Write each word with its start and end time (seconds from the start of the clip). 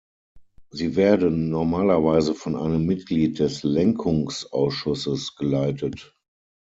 Sie 0.71 0.95
werden 0.95 1.51
normalerweise 1.51 2.33
von 2.33 2.55
einem 2.55 2.87
Mitglied 2.87 3.37
des 3.37 3.61
Lenkungsausschusses 3.61 5.35
geleitet. 5.35 6.17